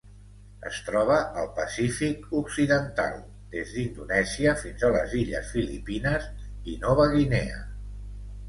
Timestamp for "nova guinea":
6.87-7.63